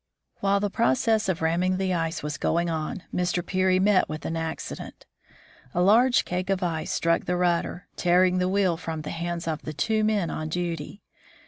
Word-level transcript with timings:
While 0.39 0.59
the 0.59 0.71
process 0.71 1.29
of 1.29 1.43
ramming 1.43 1.77
the 1.77 1.93
ice 1.93 2.23
was 2.23 2.39
going 2.39 2.71
on, 2.71 3.03
Mr. 3.13 3.45
Peary 3.45 3.77
met 3.77 4.09
with 4.09 4.25
an 4.25 4.35
accident. 4.35 5.05
A 5.75 5.81
large 5.83 6.25
cake 6.25 6.49
of 6.49 6.63
ice 6.63 6.91
struck 6.91 7.25
the 7.25 7.35
rudder, 7.37 7.85
tearing 7.95 8.39
the 8.39 8.49
wheel 8.49 8.77
from 8.77 9.03
the 9.03 9.11
hands 9.11 9.47
of 9.47 9.61
the 9.61 9.73
two 9.73 10.03
men 10.03 10.31
on 10.31 10.49
duty. 10.49 11.03